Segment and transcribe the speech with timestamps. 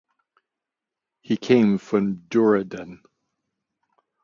[1.21, 3.03] He came from Dehradun.